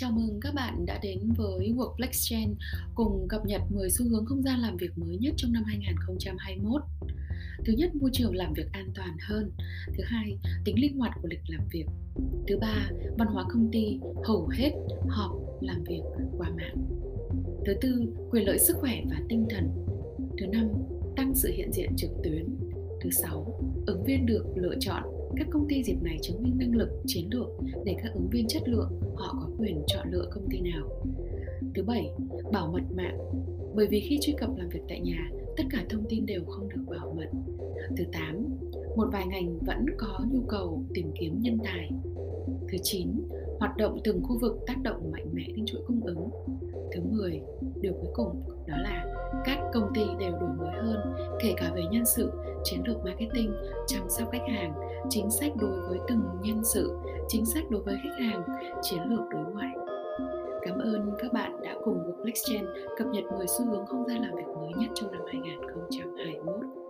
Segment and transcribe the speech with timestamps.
[0.00, 2.54] Chào mừng các bạn đã đến với Workflex Gen
[2.94, 6.82] cùng cập nhật 10 xu hướng không gian làm việc mới nhất trong năm 2021.
[7.64, 9.50] Thứ nhất, môi trường làm việc an toàn hơn.
[9.86, 11.84] Thứ hai, tính linh hoạt của lịch làm việc.
[12.48, 14.72] Thứ ba, văn hóa công ty hầu hết
[15.08, 16.02] họp làm việc
[16.38, 16.76] qua mạng.
[17.66, 19.70] Thứ tư, quyền lợi sức khỏe và tinh thần.
[20.38, 20.68] Thứ năm,
[21.16, 22.56] tăng sự hiện diện trực tuyến.
[23.00, 26.74] Thứ sáu, ứng viên được lựa chọn các công ty dịp này chứng minh năng
[26.74, 27.48] lực, chiến lược
[27.84, 30.88] để các ứng viên chất lượng, họ có quyền chọn lựa công ty nào.
[31.74, 32.10] Thứ bảy,
[32.52, 33.18] bảo mật mạng.
[33.74, 36.68] Bởi vì khi truy cập làm việc tại nhà, tất cả thông tin đều không
[36.68, 37.30] được bảo mật.
[37.96, 38.46] Thứ tám,
[38.96, 41.90] một vài ngành vẫn có nhu cầu tìm kiếm nhân tài.
[42.68, 43.08] Thứ chín,
[43.58, 46.28] hoạt động từng khu vực tác động mạnh mẽ đến chuỗi cung ứng.
[46.92, 47.40] Thứ 10
[47.80, 49.06] điều cuối cùng đó là
[49.44, 50.96] các công ty đều đổi mới hơn,
[51.42, 52.30] kể cả về nhân sự
[52.70, 53.54] chiến lược marketing,
[53.86, 54.72] chăm sóc khách hàng,
[55.10, 58.42] chính sách đối với từng nhân sự, chính sách đối với khách hàng,
[58.82, 59.72] chiến lược đối ngoại
[60.62, 62.64] Cảm ơn các bạn đã cùng Workflexgen
[62.98, 66.87] cập nhật 10 xu hướng không gian làm việc mới nhất trong năm 2021.